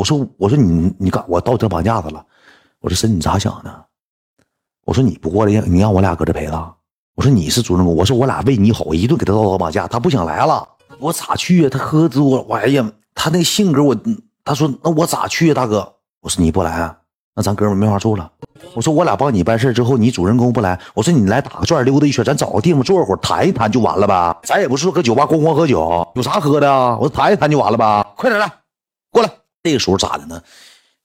[0.00, 2.24] 我说我说你你干我倒车绑架他了。
[2.80, 3.84] 我说婶你咋想的？
[4.86, 6.74] 我说你不过来，你让我俩搁这陪他。
[7.16, 10.66] 我说你是主人公，我说我俩为你好，一顿给他倒车绑架，他不想来了，
[10.98, 11.68] 我咋去啊？
[11.70, 13.94] 他喝多，我哎呀，他那性格我，
[14.42, 15.96] 他说那我咋去啊，大哥？
[16.22, 16.96] 我说你不来啊，
[17.36, 18.32] 那咱哥们没法处了。
[18.74, 24.40] 我说我俩帮你办事之后，你主人公不来，我说你来打个转溜达一圈，咱找个地方坐会儿谈一谈就完了呗。
[24.44, 26.96] 咱也不是搁酒吧咣咣喝酒，有啥喝的啊？
[26.98, 28.06] 我说谈一谈就完了呗。
[28.16, 28.50] 快点来，
[29.12, 29.30] 过来。
[29.62, 30.42] 这个时候咋的呢？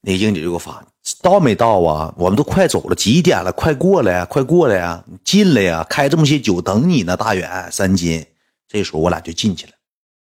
[0.02, 0.86] 那英姐就给我发。
[1.22, 2.14] 到没到啊？
[2.18, 3.52] 我们都快走了，几点了？
[3.52, 5.04] 快过来啊，快过来呀！
[5.24, 5.86] 进来呀！
[5.90, 8.26] 开这么些酒等你呢，大远三金。
[8.68, 9.74] 这时候我俩就进去了。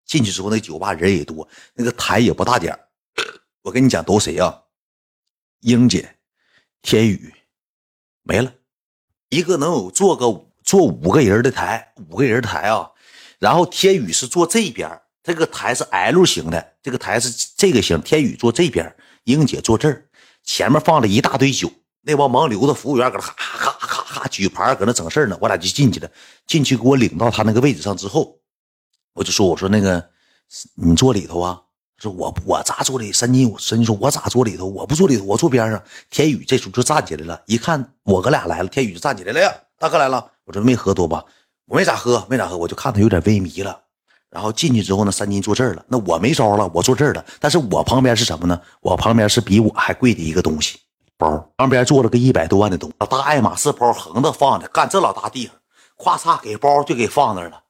[0.05, 2.77] 进去之后，那酒吧人也多，那个台也不大点
[3.61, 4.61] 我跟你讲，都谁啊？
[5.61, 6.15] 英姐、
[6.81, 7.33] 天宇，
[8.23, 8.53] 没了。
[9.29, 12.91] 一个能有坐个坐五个人的台，五个人台啊。
[13.37, 14.89] 然后天宇是坐这边，
[15.29, 18.01] 这个台是 L 型的，这个台是这个型。
[18.01, 20.03] 天宇坐这边，英姐坐这儿。
[20.43, 25.37] 前面放了一大堆酒，那帮盲流的服务员搁那咔咔咔咔举牌，搁那整事呢。
[25.39, 26.09] 我俩就进去了，
[26.47, 28.39] 进去给我领到他那个位置上之后，
[29.13, 30.03] 我就说：“我说那个，
[30.73, 31.61] 你坐里头啊？”
[32.01, 34.65] 说：“我我咋坐里？”三金三金说：“我咋坐里头？
[34.65, 40.31] 我不坐里头，我坐边上。”天宇这时候就站起来了，一看我哥俩来了，天宇就站起来了呀，大哥来了。
[40.45, 41.23] 我说：“没喝多吧？”
[41.69, 43.79] 我没咋喝，没咋喝，我就看他有点微迷了。
[44.31, 47.25] 然后进去之后呢，三金坐这儿了，那我没招了，我坐这儿了。
[47.39, 48.61] 但是我旁边是什么呢？
[48.79, 50.77] 我旁边是比我还贵的一个东西，
[51.17, 51.49] 包。
[51.57, 55.55] 旁边坐了个一百多万的东西，大爱马仕包横着放的，干这老大地方，
[55.97, 57.61] 咵嚓给包就给放那儿了。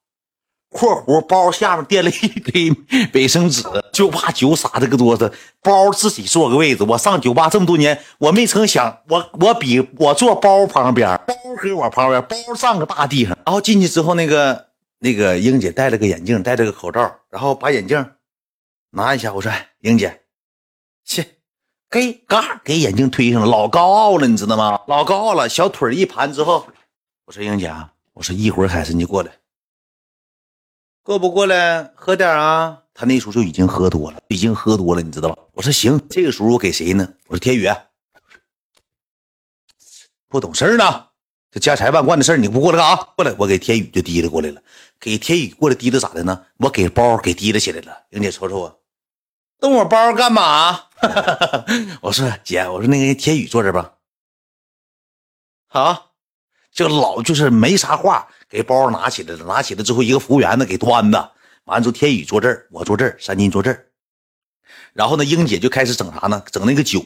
[0.70, 2.72] 括弧包下面垫了一堆
[3.14, 5.32] 卫生纸，就怕酒洒这个桌子。
[5.64, 6.84] 包自己坐个位置。
[6.84, 13.36] 我上酒吧这么多年，我没曾想，我我比我坐包旁边，包搁我旁边，包上个大地上。
[13.46, 14.69] 然后进去之后那个。
[15.02, 18.14] 那个英姐戴了个眼镜，戴了个口罩，然后把眼镜
[18.90, 19.34] 拿一下。
[19.34, 20.24] 我说：“英姐，
[21.06, 21.26] 去，
[21.90, 24.82] 给嘎给眼镜推上了，老高傲了，你知道吗？
[24.88, 26.68] 老高傲了，小腿一盘之后，
[27.26, 29.32] 我说英姐啊，我说一会儿海参就过来，
[31.02, 32.84] 过不过来喝点啊？
[32.94, 35.38] 他那时候就已经喝多了，已经喝多了，你知道吧？
[35.54, 37.14] 我说行，这个时候我给谁呢？
[37.28, 37.70] 我说天宇，
[40.28, 41.06] 不懂事呢。”
[41.52, 43.04] 这家财万贯的事你不过来干啥？
[43.16, 44.62] 过来，我给天宇就提溜过来了。
[45.00, 46.46] 给天宇过来提溜咋的呢？
[46.58, 48.04] 我给包给提溜起来了。
[48.12, 48.82] 英姐瞅瞅我，
[49.60, 50.80] 动我包干嘛？
[52.02, 53.94] 我说姐，我说那个天宇坐这吧。
[55.66, 56.12] 好，
[56.72, 59.44] 就老就是没啥话，给包拿起来了。
[59.46, 61.32] 拿起来之后，一个服务员呢给端的。
[61.64, 63.88] 完了之后，天宇坐这儿，我坐这儿，三金坐这儿。
[64.94, 66.44] 然后呢，英姐就开始整啥呢？
[66.52, 67.04] 整那个酒，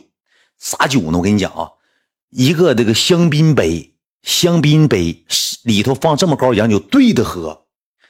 [0.59, 1.17] 啥酒呢？
[1.17, 1.71] 我跟你讲啊，
[2.29, 3.92] 一个这个香槟杯。
[4.23, 5.25] 香槟杯
[5.63, 7.65] 里头放这么高洋酒，对着喝，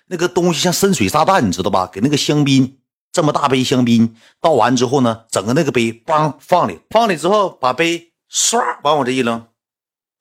[0.05, 1.89] 那个东西像深水炸弹，你知道吧？
[1.91, 2.79] 给那个香槟
[3.11, 9.47] 这么大杯香槟倒完之后呢，整个那个杯梆放里，放里之后把杯唰往我这一扔，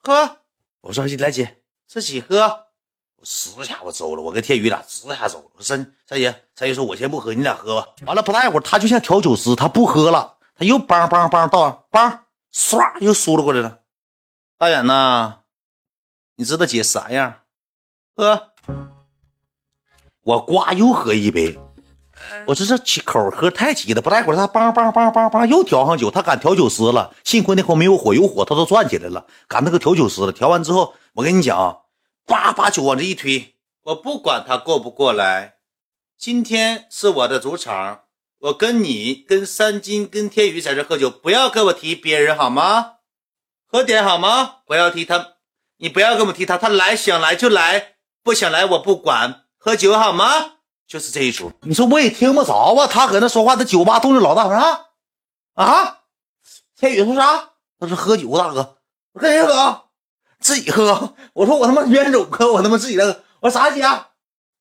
[0.02, 0.38] 喝。
[0.80, 2.40] 我说来姐自己喝，
[3.16, 5.44] 我十下我走了，我跟天宇俩十下走了。
[5.54, 7.86] 我说三三爷，三爷说我先不喝，你俩喝吧。
[8.06, 12.18] 完了不大一会儿，他就像调酒师，他不喝了，他又梆梆梆倒，梆
[12.52, 13.80] 唰又输了过来了。
[14.58, 15.41] 大远呐。
[16.42, 17.36] 你知道姐啥样？
[18.16, 18.48] 喝，
[20.24, 21.56] 我呱又喝一杯。
[22.48, 27.14] 我说这口喝太急了，不大会儿他梆梆梆梆梆又调上酒，他敢调酒师了。
[27.22, 30.32] 幸亏那会没有火，有火他都转起来了，赶那个调酒师了。
[30.32, 31.82] 调完之后，我跟你讲，
[32.26, 33.54] 叭把酒往这一推，
[33.84, 35.58] 我不管他过不过来，
[36.18, 38.00] 今天是我的主场，
[38.40, 42.94] 我跟你跟三金跟天宇在这喝酒，不要跟我提别人好吗？
[43.68, 44.56] 喝点好吗？
[44.66, 45.31] 不要提他。
[45.82, 49.46] 你不要跟我提他，他来想来就来，不想来我不管。
[49.58, 50.52] 喝酒好吗？
[50.86, 51.50] 就是这一出。
[51.62, 54.48] 你说我也听不着啊，他搁那说话，他酒吧动静老大。
[54.48, 54.84] 啥
[55.54, 55.98] 啊？
[56.78, 57.48] 天宇说啥？
[57.80, 58.76] 他说喝酒，大哥，
[59.14, 59.82] 我跟谁喝？
[60.38, 61.14] 自己喝。
[61.32, 63.20] 我说我他妈远走哥，我他妈自己喝。
[63.40, 63.82] 我说啥姐？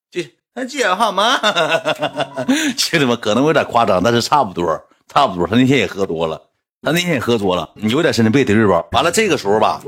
[0.09, 1.40] 姐，他姐好吗？
[2.76, 4.66] 兄弟们可能有点夸张，但是差不多，
[5.08, 5.46] 差不多。
[5.46, 6.42] 他那天也喝多了，
[6.82, 8.84] 他那天也喝多了，你有点神经病得罪吧？
[8.94, 9.84] 完了这个时候吧。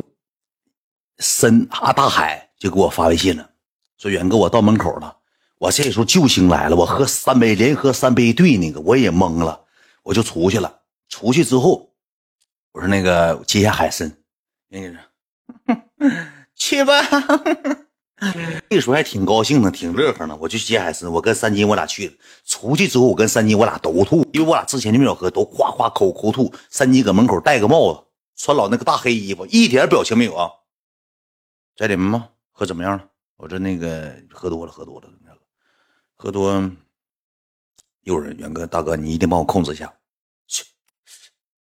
[1.23, 3.49] 深啊，大海就给我发微信了，
[3.97, 5.15] 说远哥，我到门口了。
[5.57, 9.61] 我这时候救星来了，我喝三杯，连喝三杯对那个，我也懵了，
[10.03, 10.81] 我就出去了。
[11.07, 11.89] 出去之后，
[12.73, 14.11] 我说那个接下海参，
[14.67, 14.93] 那个
[16.55, 16.93] 去吧。
[18.69, 20.37] 那时候还挺高兴的，挺乐呵呢。
[20.41, 22.17] 我就接海参，我跟三金我俩去。
[22.45, 26.53] 出去之后，我跟三金我俩都吐，因为我俩之前就没有喝，都夸夸口口吐。
[26.69, 28.03] 三金搁门口戴个帽子，
[28.35, 30.49] 穿老那个大黑衣服，一点表情没有啊。
[31.75, 32.29] 在里面吗？
[32.51, 33.09] 喝怎么样了？
[33.35, 35.09] 我这那个喝多了，喝多了，
[36.15, 36.71] 喝多。
[38.03, 39.91] 一会，元哥大哥，你一定帮我控制一下。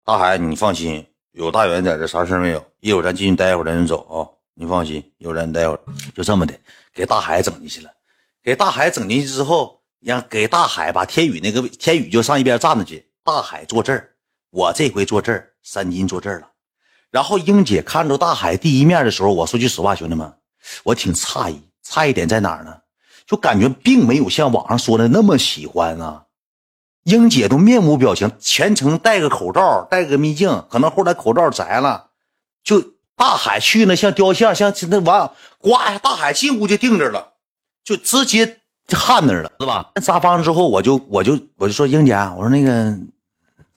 [0.03, 2.67] 大海，你放心，有大元在这，啥事没有。
[2.81, 4.29] 一会儿咱进去待一会儿，咱就走啊。
[4.55, 5.81] 你放心，一会咱待会儿，
[6.15, 6.59] 就这么的，
[6.93, 7.91] 给大海整进去了。
[8.43, 14.17] 给大海整进去之后，让给大海把天宇那个天宇就上一边站着去，大海坐这儿，
[14.51, 16.52] 我这回坐这儿，三金坐这儿了。
[17.13, 20.33] 然后英姐看着大海第一面的时候，我说句实话，兄弟们，
[20.83, 22.79] 我挺诧异，诧异点在哪儿呢？
[23.27, 26.25] 就感觉并没有像网上说的那么喜欢啊。
[27.05, 32.09] 英姐都面无表情，全程戴个口罩，戴个秘镜，可能后来口罩摘了，
[32.65, 32.83] 就
[33.15, 37.35] 大海去那像雕像，像那完，呱一下，大海进屋就定这了，
[37.85, 39.91] 就直接焊那儿了，是吧？
[40.01, 42.97] 沙发上之后，我就我就我就说英姐，我说那个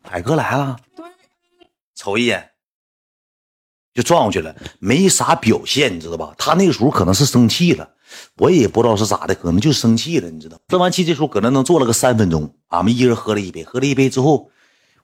[0.03, 0.77] 海哥来了，
[1.95, 2.51] 瞅一眼
[3.95, 6.35] 就撞过去了，没啥表现，你知道吧？
[6.37, 7.89] 他那个时候可能是生气了。
[8.37, 10.57] 我也不知道是咋的，可能就生气了，你知道。
[10.69, 14.49] 生完气这时候搁那能坐了个三分钟，俺们一人喝了一杯，喝了一杯之后，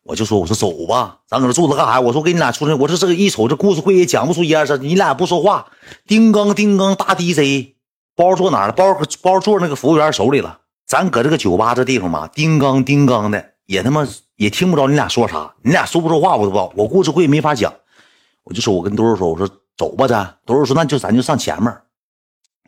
[0.04, 2.02] 我就说：“我说走吧，咱搁这坐着干啥？
[2.02, 5.68] 我说给你俩出来，我说这个一瞅这故事会也讲不出一二三，你俩不说话，
[6.06, 7.76] 叮当叮当大 DJ，
[8.16, 8.74] 包坐哪了？
[8.74, 10.60] 包包坐那个服务员手里了。
[10.86, 14.06] 咱搁这个酒吧这地方嘛，叮当叮当的，也他妈
[14.36, 16.74] 也听不着你俩说啥，你俩说不说话我都不知道。
[16.76, 17.74] 我故事会没法讲，
[18.44, 21.76] 我就说我跟多肉说，我说走吧，咱多肉说那就咱就上前面。”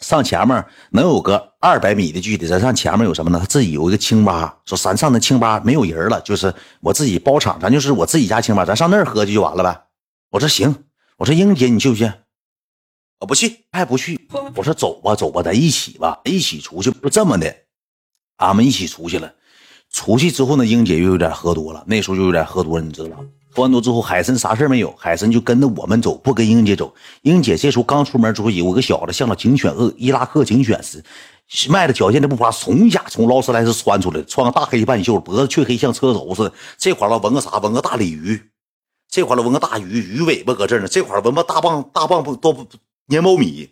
[0.01, 3.39] 上前面能有个二百米的距离，咱上前面有什么呢？
[3.39, 9.83] 他自己有一个清吧，说咱上那清吧没有人了，就是我自己包场，咱就是我自己家清吧，咱上那儿喝去就完了呗。
[10.31, 10.83] 我说行，
[11.17, 12.11] 我说英姐你去不去？
[13.19, 14.27] 我不去，还不去。
[14.55, 16.91] 我说走吧走吧，咱一起吧，一起出去。
[16.91, 17.55] 就这么的，
[18.37, 19.33] 俺们一起出去了。
[19.93, 23.17] 出去之后呢，英姐又有点喝多了，那时候就有点喝多了，你知道吧？
[23.55, 26.91] 喝完多之后，海参啥事没有，海参就跟着我们走，不跟英姐走。
[27.21, 36.53] 英姐这时候刚出门之后，有个小子像个警犬恶伊拉克警犬似的，迈着矫健的步伐，从下从劳斯莱斯窜出来，穿个大黑半袖，脖子黢黑像车轴似的。
[36.79, 37.59] 这块了纹个啥？
[37.59, 38.41] 纹个大鲤鱼。
[39.07, 40.87] 这块了纹个大鱼，鱼尾巴搁这儿呢。
[40.87, 42.51] 这块纹个大棒大棒不多
[43.09, 43.69] 粘苞米，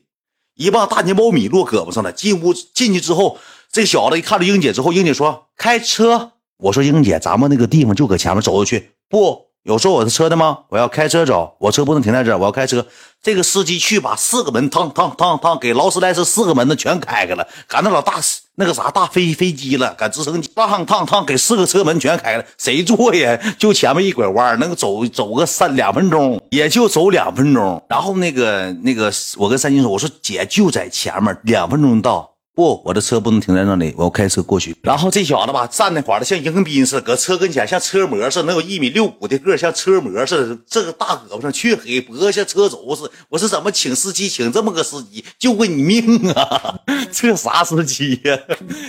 [0.54, 2.12] 一棒大粘苞米落胳膊上了。
[2.12, 3.40] 进屋进去之后，
[3.72, 9.52] 这小子一看到英姐之后，英姐说：“开车。”我说：“英姐，咱们那个地方就搁前面走过去。”不。
[9.64, 10.58] 有坐我的车的吗？
[10.70, 12.84] 我要开车走，我车不能停在这儿，我要开车。
[13.22, 18.16] 这个司机去把四个门，趟趟趟趟，给劳斯莱斯四个门子全开开了，赶那老大
[18.56, 23.40] 那个啥大飞飞机了，赶直升机，趟趟趟给四个车门全开了，谁坐呀？
[23.60, 27.86] 就前面一拐弯，能走走个三两分钟，也就走两分钟。
[27.88, 32.31] 然后那个那个，我跟三金说，我说姐就在前面，两分钟到。
[32.54, 34.76] 不，我的车不能停在那里，我要开车过去。
[34.82, 40.58] 然后这小子吧，站那块的像迎宾似的，搁车跟前像车模似的，能有一米六五的个，像车模似的。
[40.68, 43.12] 这个大胳膊上黢黑，脖子像车轴似的。
[43.30, 46.76] 我是怎么请司机，请这么个司机，救过你命啊？
[47.14, 48.38] 这啥司机呀？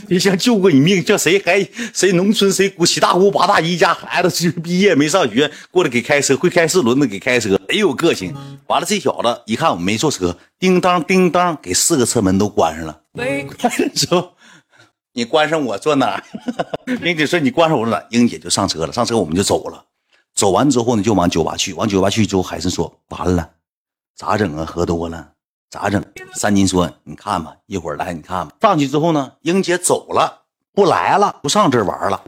[0.09, 1.65] 就像救过你命，叫谁还
[1.95, 8.35] 谁农村谁七大姑八大姨家孩子毕业没上学，过来给开车，会开四轮子给开车，贼有个性。
[8.67, 12.99] 完了，这小子一看我没坐车，叮当叮当，给四个车门都关上了。
[13.13, 14.33] 没关的时候
[15.13, 16.23] 你关上我坐哪？
[17.05, 18.03] 英姐说你关上我坐哪？
[18.11, 19.85] 英姐就上车了，上车我们就走了。
[20.35, 21.75] 走完之后呢，就往酒吧去。
[21.75, 23.51] 往酒吧去之后，海参说完了，
[24.17, 24.65] 咋整啊？
[24.65, 25.33] 喝多了
[25.69, 26.03] 咋整？
[26.33, 28.55] 三金说你看吧，一会儿来你看吧。
[28.63, 32.25] 上去之后呢，英姐走了，不来了，不上这玩了。